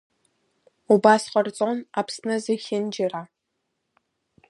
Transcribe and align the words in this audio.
Убас 0.93 1.23
ҟарҵон 1.31 1.77
Аԥсны 1.99 2.35
зехьынџьара. 2.43 3.21